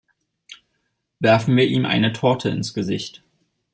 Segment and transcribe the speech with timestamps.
[1.19, 3.21] Werfen wir ihm eine Torte ins Gesicht?